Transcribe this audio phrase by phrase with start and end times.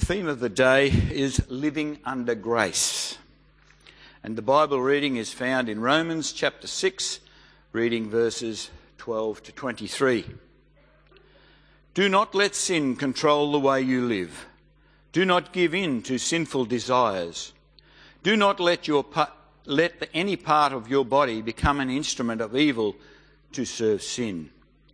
[0.00, 3.18] The theme of the day is living under grace.
[4.24, 7.20] And the Bible reading is found in Romans chapter 6,
[7.72, 10.24] reading verses 12 to 23.
[11.92, 14.46] Do not let sin control the way you live.
[15.12, 17.52] Do not give in to sinful desires.
[18.22, 19.04] Do not let, your,
[19.66, 22.96] let any part of your body become an instrument of evil
[23.52, 24.48] to serve sin.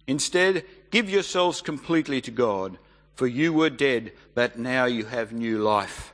[0.09, 2.77] Instead, give yourselves completely to God,
[3.17, 6.13] for you were dead, but now you have new life.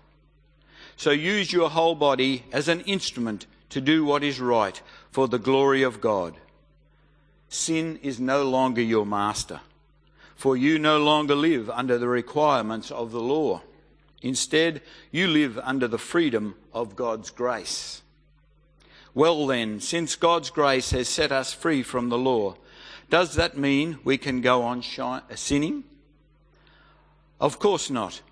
[0.97, 5.39] So use your whole body as an instrument to do what is right for the
[5.39, 6.37] glory of God.
[7.49, 9.61] Sin is no longer your master,
[10.37, 13.63] for you no longer live under the requirements of the law.
[14.23, 18.01] Instead, you live under the freedom of God's grace.
[19.13, 22.55] Well, then, since God's grace has set us free from the law,
[23.11, 24.83] does that mean we can go on
[25.35, 25.85] sinning?
[27.43, 28.23] Of course not.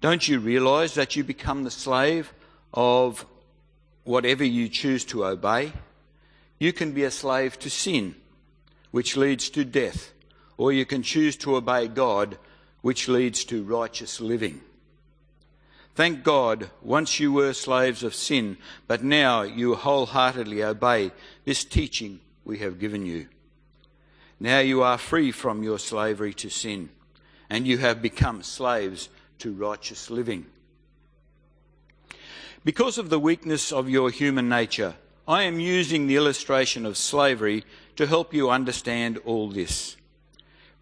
[0.00, 2.34] Don't you realize that you become the slave
[2.74, 3.24] of
[4.02, 5.72] whatever you choose to obey?
[6.58, 8.16] You can be a slave to sin,
[8.90, 10.12] which leads to death,
[10.56, 12.36] or you can choose to obey God,
[12.82, 14.60] which leads to righteous living.
[15.94, 18.56] Thank God, once you were slaves of sin,
[18.88, 21.12] but now you wholeheartedly obey
[21.44, 23.28] this teaching we have given you.
[24.40, 26.88] Now you are free from your slavery to sin,
[27.50, 29.08] and you have become slaves
[29.40, 30.46] to righteous living.
[32.64, 34.94] Because of the weakness of your human nature,
[35.26, 37.64] I am using the illustration of slavery
[37.96, 39.96] to help you understand all this.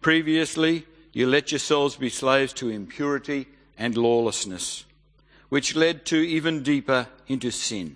[0.01, 3.47] Previously, you let yourselves be slaves to impurity
[3.77, 4.85] and lawlessness,
[5.49, 7.95] which led to even deeper into sin.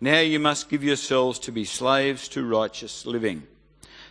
[0.00, 3.44] Now you must give yourselves to be slaves to righteous living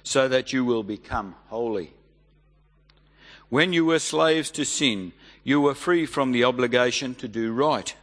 [0.03, 1.93] so that you will become holy.
[3.51, 5.11] When you were slaves to sin,
[5.43, 7.93] you were free from the obligation to do right.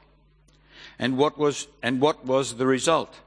[0.99, 3.19] And what was, and what was the result?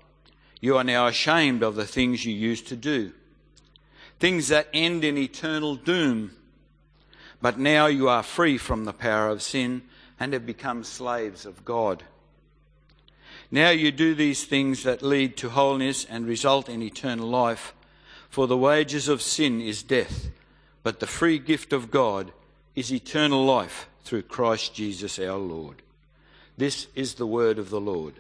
[0.60, 3.12] You are now ashamed of the things you used to do.
[4.20, 6.34] Things that end in eternal doom.
[7.42, 9.82] But now you are free from the power of sin
[10.20, 12.04] and have become slaves of God.
[13.50, 17.74] Now you do these things that lead to holiness and result in eternal life
[18.30, 20.30] for the wages of sin is death,
[20.84, 22.32] but the free gift of God
[22.76, 25.82] is eternal life through Christ Jesus our Lord.
[26.58, 28.14] This is the word of the Lord.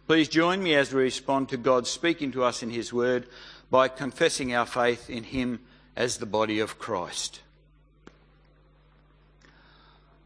[0.06, 3.26] Please join me as we respond to God speaking to us in His Word
[3.71, 5.61] by confessing our faith in Him
[5.97, 7.41] as the body of Christ.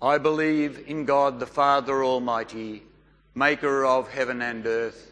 [0.00, 2.82] I believe in God the Father Almighty
[3.34, 5.07] maker of heaven and earth,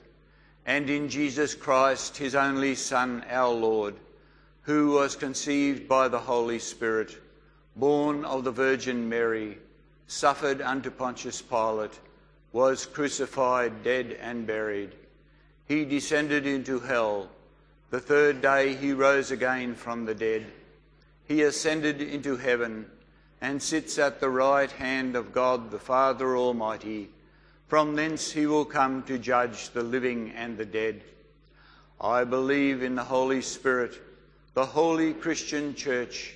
[0.66, 3.94] and in Jesus Christ, his only Son, our Lord,
[4.62, 7.16] who was conceived by the Holy Spirit,
[7.76, 9.58] born of the Virgin Mary,
[10.08, 11.96] suffered unto Pontius Pilate,
[12.52, 14.92] was crucified, dead, and buried.
[15.66, 17.30] He descended into hell.
[17.90, 20.46] The third day he rose again from the dead.
[21.28, 22.86] He ascended into heaven
[23.40, 27.10] and sits at the right hand of God the Father Almighty.
[27.68, 31.02] From thence he will come to judge the living and the dead.
[32.00, 34.00] I believe in the Holy Spirit,
[34.54, 36.34] the holy Christian Church,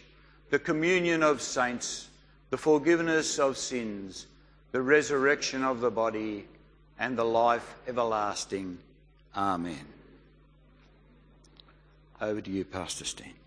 [0.51, 2.09] the communion of saints,
[2.51, 4.27] the forgiveness of sins,
[4.73, 6.47] the resurrection of the body,
[6.99, 8.79] and the life everlasting.
[9.37, 9.87] Amen.
[12.21, 13.40] Over to you, Pastor Steen.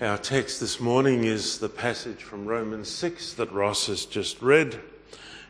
[0.00, 4.78] Our text this morning is the passage from Romans 6 that Ross has just read,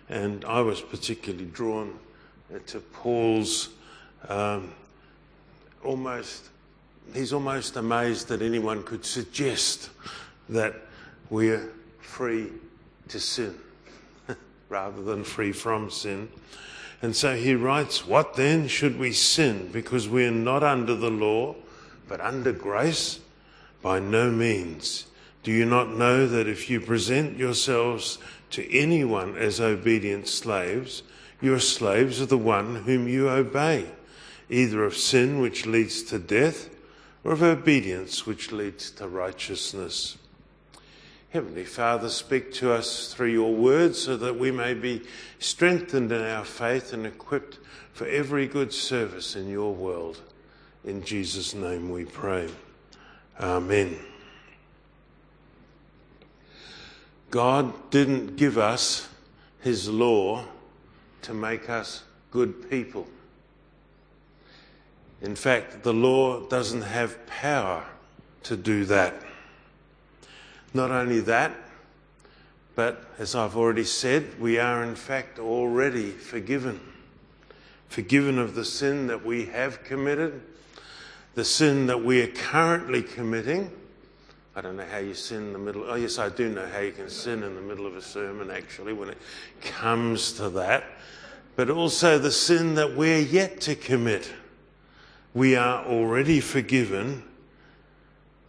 [0.08, 1.98] and I was particularly drawn
[2.68, 3.68] to Paul's
[4.26, 4.72] um,
[5.84, 6.48] almost,
[7.12, 9.90] he's almost amazed that anyone could suggest
[10.48, 10.76] that
[11.28, 11.70] we're
[12.00, 12.50] free
[13.08, 13.54] to sin
[14.70, 16.26] rather than free from sin.
[17.02, 19.68] And so he writes, What then should we sin?
[19.70, 21.54] Because we are not under the law,
[22.08, 23.20] but under grace?
[23.82, 25.06] By no means.
[25.42, 28.18] Do you not know that if you present yourselves
[28.50, 31.02] to anyone as obedient slaves,
[31.40, 33.86] you are slaves of the one whom you obey,
[34.50, 36.68] either of sin which leads to death
[37.24, 40.18] or of obedience which leads to righteousness?
[41.30, 45.02] Heavenly Father, speak to us through your word so that we may be
[45.38, 47.58] strengthened in our faith and equipped
[47.92, 50.22] for every good service in your world.
[50.84, 52.48] In Jesus' name we pray.
[53.40, 53.98] Amen.
[57.30, 59.08] God didn't give us
[59.60, 60.44] his law
[61.22, 63.06] to make us good people.
[65.20, 67.84] In fact, the law doesn't have power
[68.44, 69.22] to do that.
[70.72, 71.54] Not only that,
[72.74, 76.80] but as I've already said, we are in fact already forgiven.
[77.88, 80.40] Forgiven of the sin that we have committed,
[81.38, 83.70] the sin that we are currently committing.
[84.56, 85.84] I don't know how you sin in the middle.
[85.86, 88.50] Oh, yes, I do know how you can sin in the middle of a sermon,
[88.50, 89.18] actually, when it
[89.60, 90.82] comes to that.
[91.54, 94.32] But also the sin that we're yet to commit.
[95.32, 97.22] We are already forgiven.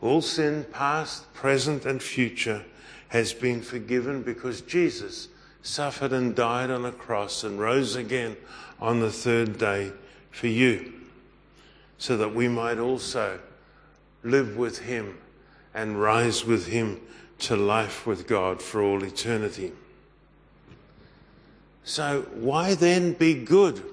[0.01, 2.65] All sin, past, present, and future,
[3.09, 5.27] has been forgiven because Jesus
[5.61, 8.35] suffered and died on a cross and rose again
[8.79, 9.91] on the third day
[10.31, 10.98] for you,
[11.99, 13.39] so that we might also
[14.23, 15.17] live with him
[15.73, 16.99] and rise with him
[17.37, 19.71] to life with God for all eternity.
[21.83, 23.83] So, why then be good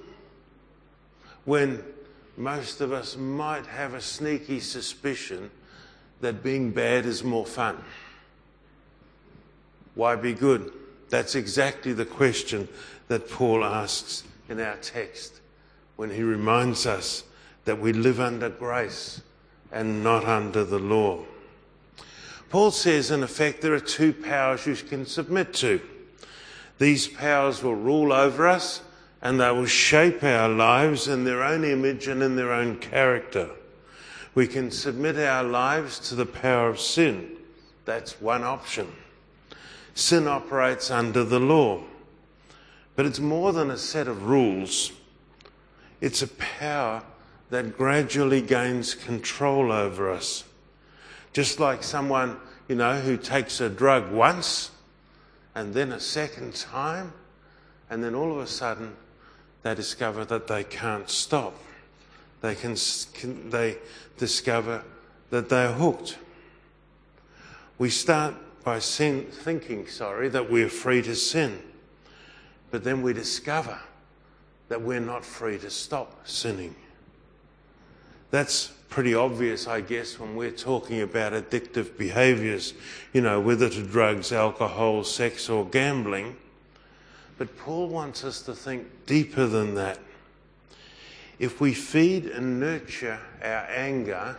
[1.45, 1.83] when
[2.35, 5.49] most of us might have a sneaky suspicion
[6.21, 7.83] that being bad is more fun?
[9.95, 10.71] Why be good?
[11.09, 12.67] That's exactly the question
[13.07, 15.41] that Paul asks in our text
[15.95, 17.23] when he reminds us
[17.67, 19.19] that we live under grace
[19.73, 21.19] and not under the law.
[22.49, 25.81] Paul says, in effect, there are two powers you can submit to.
[26.77, 28.81] These powers will rule over us
[29.21, 33.49] and they will shape our lives in their own image and in their own character.
[34.33, 37.35] We can submit our lives to the power of sin.
[37.83, 38.87] That's one option.
[39.93, 41.83] Sin operates under the law.
[42.95, 44.93] But it's more than a set of rules,
[45.99, 47.03] it's a power
[47.49, 50.43] that gradually gains control over us.
[51.33, 54.71] Just like someone, you know, who takes a drug once
[55.55, 57.13] and then a second time,
[57.89, 58.95] and then all of a sudden
[59.63, 61.55] they discover that they can't stop.
[62.41, 62.75] They, can,
[63.49, 63.77] they
[64.17, 64.83] discover
[65.29, 66.17] that they're hooked.
[67.77, 71.61] We start by sin, thinking, sorry, that we're free to sin.
[72.69, 73.79] But then we discover
[74.67, 76.75] that we're not free to stop sinning.
[78.29, 82.73] That's pretty obvious, I guess, when we're talking about addictive behaviors,
[83.13, 86.35] you know, whether to drugs, alcohol, sex, or gambling.
[87.37, 89.99] But Paul wants us to think deeper than that.
[91.39, 94.35] If we feed and nurture our anger,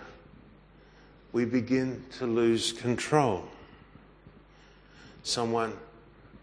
[1.33, 3.45] we begin to lose control.
[5.23, 5.75] Someone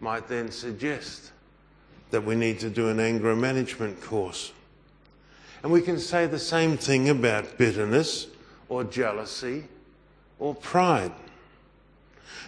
[0.00, 1.32] might then suggest
[2.10, 4.52] that we need to do an anger management course.
[5.66, 8.28] And we can say the same thing about bitterness
[8.68, 9.64] or jealousy
[10.38, 11.10] or pride.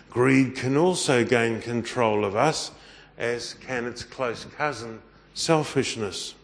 [0.08, 2.70] Greed can also gain control of us,
[3.18, 5.02] as can its close cousin,
[5.34, 6.36] selfishness.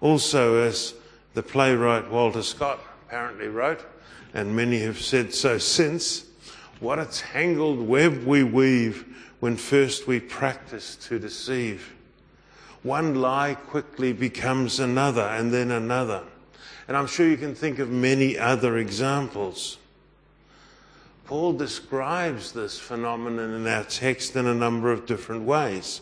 [0.00, 0.94] Also, as
[1.34, 2.78] the playwright Walter Scott
[3.08, 3.84] apparently wrote,
[4.34, 6.24] and many have said so since,
[6.78, 9.04] what a tangled web we weave
[9.40, 11.96] when first we practice to deceive.
[12.82, 16.22] One lie quickly becomes another and then another.
[16.86, 19.78] And I'm sure you can think of many other examples.
[21.26, 26.00] Paul describes this phenomenon in our text in a number of different ways.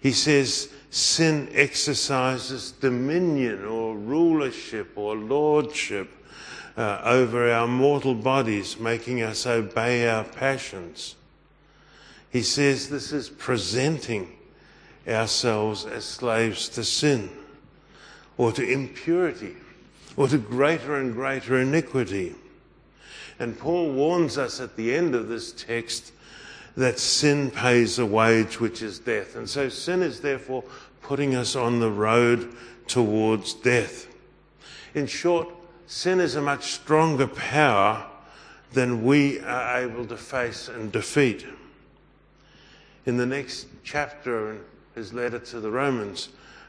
[0.00, 6.10] He says sin exercises dominion or rulership or lordship
[6.76, 11.14] uh, over our mortal bodies, making us obey our passions.
[12.30, 14.36] He says this is presenting
[15.08, 17.30] ourselves as slaves to sin
[18.36, 19.56] or to impurity
[20.16, 22.34] or to greater and greater iniquity.
[23.38, 26.12] And Paul warns us at the end of this text
[26.76, 29.36] that sin pays a wage which is death.
[29.36, 30.64] And so sin is therefore
[31.02, 32.54] putting us on the road
[32.86, 34.06] towards death.
[34.94, 35.48] In short,
[35.86, 38.06] sin is a much stronger power
[38.72, 41.46] than we are able to face and defeat.
[43.06, 44.58] In the next chapter
[45.00, 46.28] his letter to the Romans,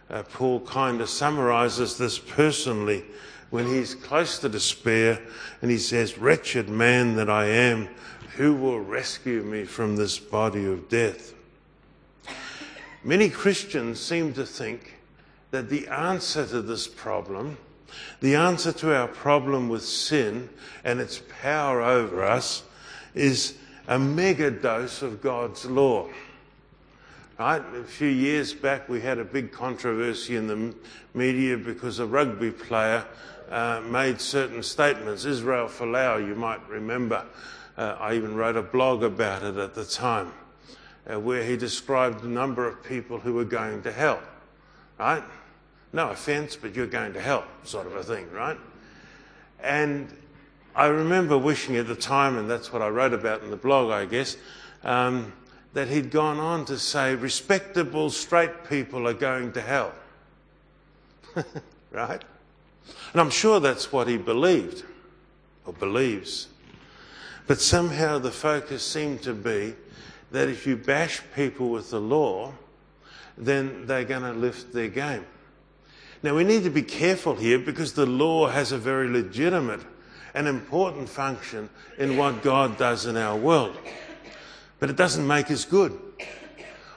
[0.09, 3.03] uh, Paul kind of summarizes this personally
[3.49, 5.19] when he's close to despair
[5.61, 7.89] and he says, Wretched man that I am,
[8.37, 11.33] who will rescue me from this body of death?
[13.03, 14.99] Many Christians seem to think
[15.51, 17.57] that the answer to this problem
[18.21, 20.49] the answer to our problem with sin
[20.85, 22.63] and its power over us
[23.13, 23.55] is
[23.87, 26.07] a mega dose of God's law.
[27.39, 27.61] Right?
[27.75, 30.75] A few years back, we had a big controversy in the
[31.13, 33.05] media because a rugby player
[33.49, 35.25] uh, made certain statements.
[35.25, 37.25] Israel Folau, you might remember.
[37.77, 40.31] Uh, I even wrote a blog about it at the time,
[41.11, 44.21] uh, where he described a number of people who were going to hell.
[44.99, 45.23] Right?
[45.93, 48.57] No offense, but you're going to hell, sort of a thing, right?
[49.59, 50.07] And
[50.75, 53.91] I remember wishing at the time, and that's what I wrote about in the blog,
[53.91, 54.37] I guess,
[54.83, 55.33] um,
[55.73, 59.93] that he'd gone on to say, respectable straight people are going to hell.
[61.91, 62.23] right?
[63.13, 64.83] And I'm sure that's what he believed,
[65.65, 66.47] or believes.
[67.47, 69.75] But somehow the focus seemed to be
[70.31, 72.53] that if you bash people with the law,
[73.37, 75.25] then they're going to lift their game.
[76.23, 79.81] Now we need to be careful here because the law has a very legitimate
[80.33, 83.77] and important function in what God does in our world.
[84.81, 85.97] But it doesn't make us good.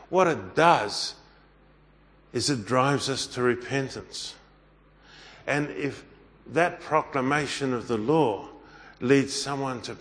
[0.08, 1.14] What it does
[2.32, 4.34] is it drives us to repentance.
[5.46, 6.02] And if
[6.46, 8.48] that proclamation of the law
[9.00, 9.96] leads someone to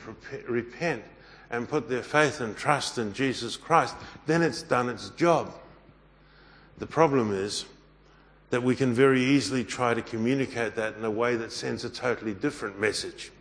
[0.47, 1.03] repent
[1.51, 3.97] and put their faith and trust in Jesus Christ,
[4.27, 5.53] then it's done its job.
[6.77, 7.65] The problem is
[8.49, 11.89] that we can very easily try to communicate that in a way that sends a
[11.89, 13.33] totally different message.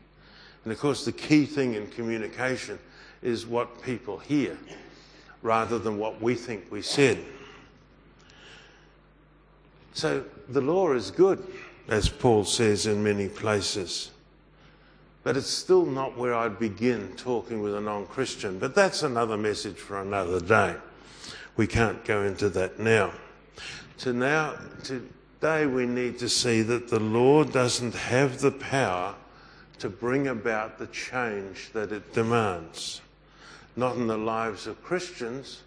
[0.64, 2.80] And of course, the key thing in communication
[3.22, 4.58] is what people hear
[5.42, 7.18] rather than what we think we said.
[9.94, 11.46] So the law is good,
[11.88, 14.10] as Paul says in many places.
[15.22, 18.58] But it's still not where I'd begin talking with a non Christian.
[18.58, 20.74] But that's another message for another day.
[21.56, 23.12] We can't go into that now.
[23.98, 29.14] To now, today we need to see that the law doesn't have the power
[29.78, 33.00] to bring about the change that it demands.
[33.76, 35.62] Not in the lives of Christians,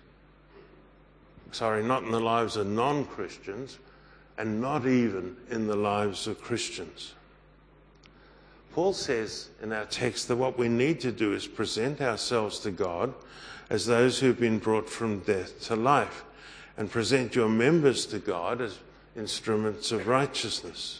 [1.51, 3.79] sorry, not in the lives of non Christians,
[4.37, 7.13] and not even in the lives of Christians.
[8.73, 12.71] Paul says in our text that what we need to do is present ourselves to
[12.71, 13.13] God
[13.69, 16.23] as those who've been brought from death to life,
[16.77, 18.77] and present your members to God as
[19.15, 20.99] instruments of righteousness.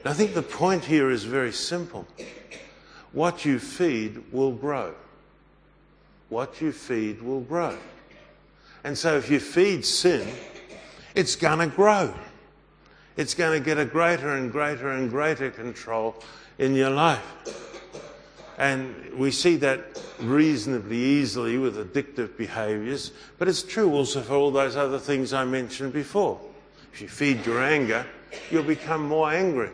[0.00, 2.06] And I think the point here is very simple.
[3.12, 4.94] What you feed will grow.
[6.28, 7.76] What you feed will grow.
[8.84, 10.28] And so if you feed sin,
[11.14, 12.14] it's going to grow.
[13.16, 16.14] It's going to get a greater and greater and greater control
[16.58, 17.24] in your life.
[18.58, 24.50] And we see that reasonably easily with addictive behaviors, but it's true also for all
[24.50, 26.40] those other things I mentioned before.
[26.92, 28.04] If you feed your anger,
[28.50, 29.70] you'll become more angry.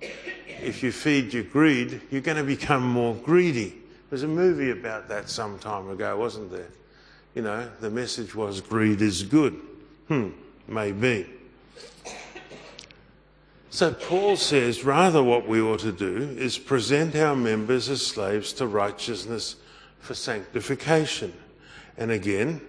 [0.00, 3.81] If you feed your greed, you're going to become more greedy.
[4.12, 6.68] There's a movie about that some time ago, wasn't there?
[7.34, 9.58] You know, the message was greed is good.
[10.08, 10.32] Hmm,
[10.68, 11.30] maybe.
[13.70, 18.52] So Paul says rather what we ought to do is present our members as slaves
[18.52, 19.56] to righteousness
[20.00, 21.32] for sanctification.
[21.96, 22.60] And again,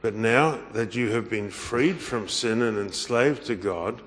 [0.00, 4.00] but now that you have been freed from sin and enslaved to God,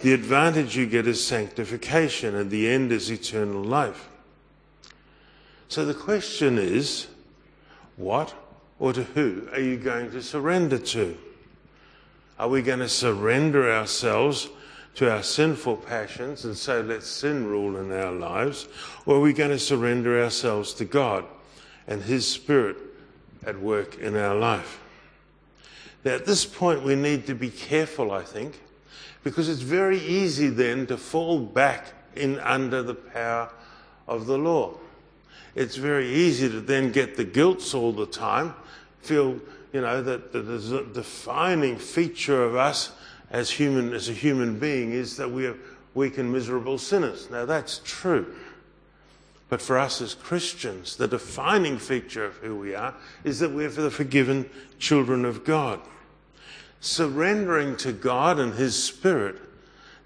[0.00, 4.08] the advantage you get is sanctification and the end is eternal life.
[5.68, 7.08] So the question is,
[7.96, 8.34] what
[8.78, 11.16] or to who are you going to surrender to?
[12.38, 14.48] Are we going to surrender ourselves
[14.96, 18.68] to our sinful passions and say, let sin rule in our lives?
[19.06, 21.24] Or are we going to surrender ourselves to God
[21.86, 22.76] and His Spirit
[23.44, 24.80] at work in our life?
[26.04, 28.60] Now, at this point, we need to be careful, I think,
[29.24, 33.50] because it's very easy then to fall back in under the power
[34.06, 34.74] of the law.
[35.54, 38.54] It's very easy to then get the guilt all the time,
[39.00, 39.40] feel,
[39.72, 42.92] you know, that the defining feature of us
[43.30, 45.56] as human as a human being is that we are
[45.94, 47.30] weak and miserable sinners.
[47.30, 48.34] Now that's true.
[49.48, 53.68] But for us as Christians, the defining feature of who we are is that we're
[53.68, 55.80] the forgiven children of God.
[56.80, 59.36] Surrendering to God and His Spirit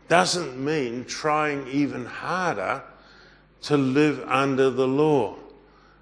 [0.09, 2.83] doesn't mean trying even harder
[3.63, 5.37] to live under the law,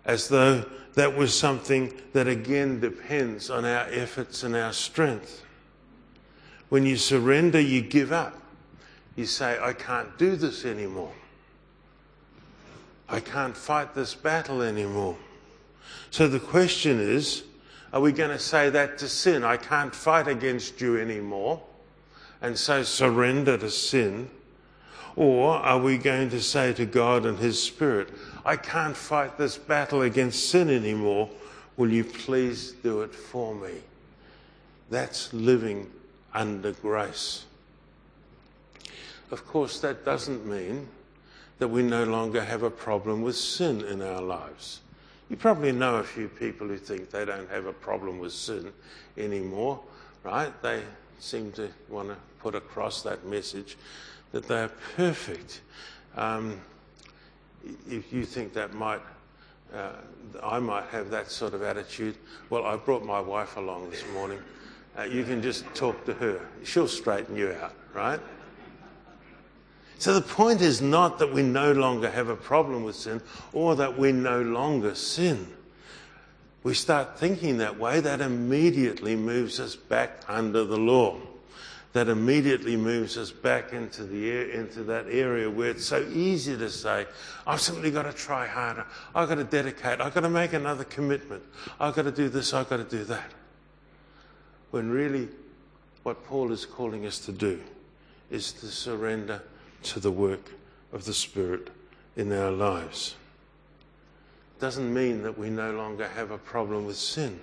[0.05, 5.45] as though that was something that again depends on our efforts and our strength.
[6.69, 8.35] When you surrender, you give up.
[9.17, 11.13] You say, I can't do this anymore.
[13.09, 15.17] I can't fight this battle anymore.
[16.11, 17.45] So the question is,
[17.93, 19.45] are we going to say that to sin?
[19.45, 21.63] I can't fight against you anymore.
[22.43, 24.31] And so surrender to sin.
[25.19, 28.11] Or are we going to say to God and His Spirit,
[28.45, 31.29] I can't fight this battle against sin anymore.
[31.77, 33.81] Will you please do it for me?
[34.91, 35.91] That's living
[36.33, 37.47] under grace.
[39.33, 40.87] Of course, that doesn't mean
[41.59, 44.83] that we no longer have a problem with sin in our lives.
[45.29, 48.73] You probably know a few people who think they don't have a problem with sin
[49.17, 49.81] anymore,
[50.23, 50.53] right?
[50.63, 50.85] They
[51.19, 53.77] seem to want to put across that message
[54.33, 55.61] that they are perfect.
[56.17, 56.61] Um,
[57.89, 59.01] if you think that might,
[59.75, 59.93] uh,
[60.43, 62.17] I might have that sort of attitude,
[62.51, 64.41] well, I brought my wife along this morning.
[64.99, 66.41] Uh, you can just talk to her.
[66.65, 68.21] She'll straighten you out, right?
[69.99, 73.21] So the point is not that we no longer have a problem with sin
[73.53, 75.49] or that we no longer sin.
[76.63, 81.17] We start thinking that way, that immediately moves us back under the law.
[81.99, 86.71] That immediately moves us back into, the, into that area where it's so easy to
[86.71, 87.09] say,
[87.45, 88.87] I've simply got to try harder.
[89.17, 90.01] I've got to dedicate.
[90.01, 91.43] I've got to make another commitment.
[91.81, 92.55] I've got to do this.
[92.55, 93.33] I've got to do that.
[94.71, 95.27] When really,
[96.05, 97.61] what Paul is calling us to do
[98.31, 99.43] is to surrender
[99.83, 100.53] to the work
[100.93, 101.69] of the Spirit
[102.15, 103.17] in our lives.
[104.61, 107.41] Doesn't mean that we no longer have a problem with sin.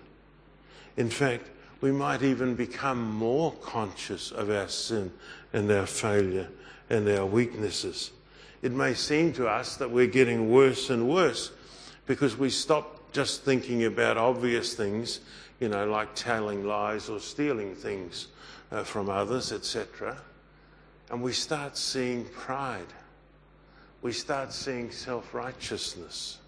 [0.96, 1.50] In fact,
[1.82, 5.12] we might even become more conscious of our sin
[5.54, 6.50] and our failure
[6.90, 8.12] and our weaknesses.
[8.62, 11.52] It may seem to us that we're getting worse and worse
[12.06, 15.20] because we stop just thinking about obvious things,
[15.60, 18.28] you know, like telling lies or stealing things
[18.72, 20.18] uh, from others, etc.
[21.10, 22.94] And we start seeing pride.
[24.02, 26.40] We start seeing self righteousness.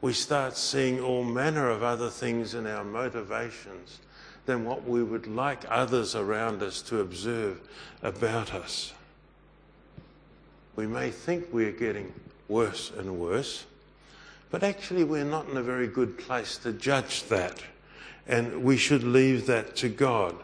[0.00, 4.00] We start seeing all manner of other things in our motivations
[4.46, 7.60] than what we would like others around us to observe
[8.02, 8.92] about us.
[10.74, 12.12] We may think we're getting
[12.48, 13.64] worse and worse,
[14.50, 17.62] but actually we're not in a very good place to judge that.
[18.26, 20.36] And we should leave that to God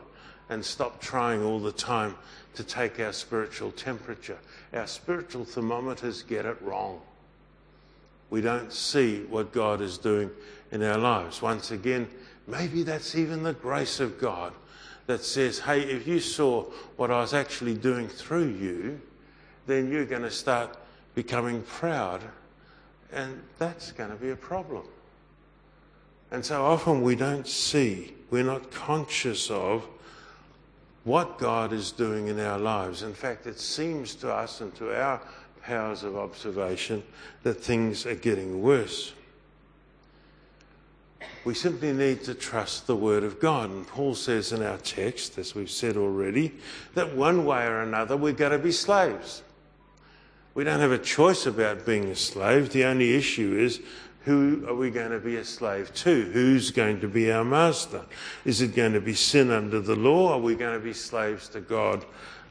[0.48, 2.16] and stop trying all the time
[2.54, 4.38] to take our spiritual temperature.
[4.72, 7.00] Our spiritual thermometers get it wrong.
[8.30, 10.30] We don't see what God is doing
[10.72, 11.40] in our lives.
[11.40, 12.08] Once again,
[12.48, 14.52] maybe that's even the grace of God
[15.06, 16.64] that says, hey, if you saw
[16.96, 19.00] what I was actually doing through you,
[19.66, 20.76] then you're going to start
[21.14, 22.22] becoming proud,
[23.12, 24.84] and that's going to be a problem.
[26.30, 29.86] And so often we don't see, we're not conscious of
[31.04, 33.02] what God is doing in our lives.
[33.02, 35.22] In fact, it seems to us and to our
[35.62, 37.02] powers of observation
[37.44, 39.12] that things are getting worse.
[41.44, 43.70] We simply need to trust the Word of God.
[43.70, 46.54] And Paul says in our text, as we've said already,
[46.94, 49.42] that one way or another we're going to be slaves.
[50.54, 52.70] We don't have a choice about being a slave.
[52.70, 53.80] The only issue is
[54.24, 56.22] who are we going to be a slave to?
[56.32, 58.04] Who's going to be our master?
[58.44, 60.32] Is it going to be sin under the law?
[60.32, 62.04] Are we going to be slaves to God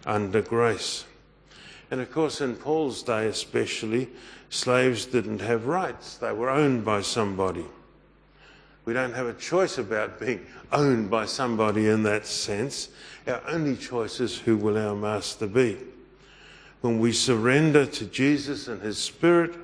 [0.06, 1.06] under grace?
[1.92, 4.10] And of course, in Paul's day especially,
[4.50, 6.18] slaves didn't have rights.
[6.18, 7.66] They were owned by somebody.
[8.88, 12.88] We don't have a choice about being owned by somebody in that sense.
[13.28, 15.78] Our only choice is who will our master be.
[16.80, 19.58] When we surrender to Jesus and his Spirit,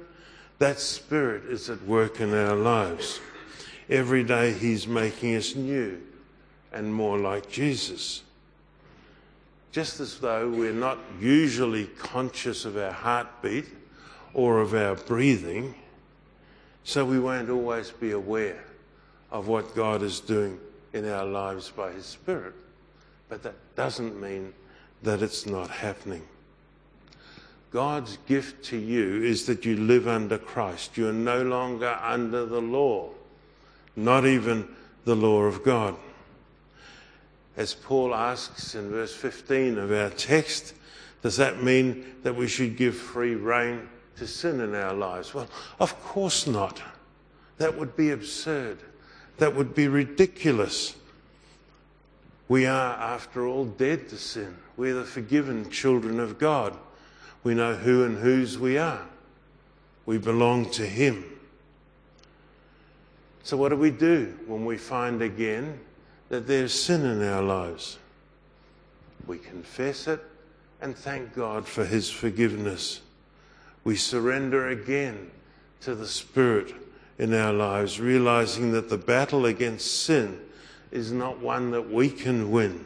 [0.60, 3.22] that Spirit is at work in our lives.
[3.90, 6.02] Every day He's making us new
[6.74, 8.24] and more like Jesus.
[9.72, 13.70] Just as though we're not usually conscious of our heartbeat
[14.34, 15.76] or of our breathing,
[16.84, 18.66] so we won't always be aware
[19.34, 20.60] of what God is doing
[20.94, 22.54] in our lives by His Spirit.
[23.28, 24.54] But that doesn't mean
[25.02, 26.22] that it's not happening.
[27.72, 30.96] God's gift to you is that you live under Christ.
[30.96, 33.10] You are no longer under the law,
[33.96, 34.68] not even
[35.06, 35.96] the law of God.
[37.58, 40.76] As Paul asks in verse 15 of our text,
[41.24, 45.34] does that mean that we should give free rein to sin in our lives?
[45.34, 45.48] Well,
[45.80, 46.80] of course not.
[47.58, 48.78] That would be absurd.
[49.38, 50.96] That would be ridiculous.
[52.48, 54.58] We are, after all, dead to sin.
[54.78, 56.78] We're the forgiven children of God.
[57.44, 59.06] We know who and whose we are.
[60.06, 61.26] We belong to Him.
[63.44, 65.80] So, what do we do when we find again
[66.30, 67.98] that there's sin in our lives?
[69.28, 70.24] We confess it
[70.82, 73.02] and thank God for His forgiveness.
[73.84, 75.32] We surrender again
[75.82, 76.74] to the Spirit
[77.18, 80.40] in our lives, realizing that the battle against sin
[80.92, 82.86] is not one that we can win,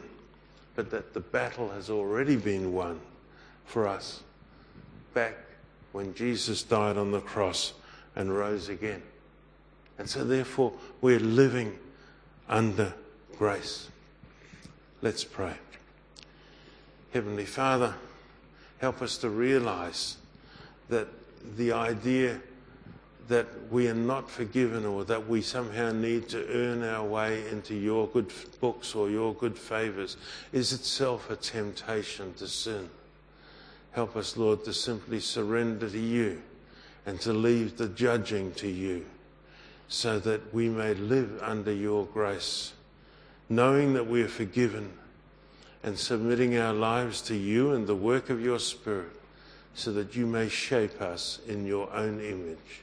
[0.74, 3.00] but that the battle has already been won
[3.64, 4.22] for us
[5.14, 5.34] back
[5.92, 7.72] when Jesus died on the cross
[8.16, 9.02] and rose again.
[9.98, 11.78] And so, therefore, we're living
[12.48, 12.94] under
[13.36, 13.88] grace.
[15.02, 15.54] Let's pray.
[17.12, 17.94] Heavenly Father,
[18.78, 20.16] help us to realize
[20.88, 21.08] that
[21.56, 22.40] the idea
[23.28, 27.74] that we are not forgiven or that we somehow need to earn our way into
[27.74, 30.16] your good books or your good favors
[30.52, 32.88] is itself a temptation to sin.
[33.92, 36.40] Help us, Lord, to simply surrender to you
[37.04, 39.04] and to leave the judging to you
[39.88, 42.72] so that we may live under your grace,
[43.48, 44.92] knowing that we are forgiven
[45.82, 49.10] and submitting our lives to you and the work of your Spirit
[49.74, 52.82] so that you may shape us in your own image.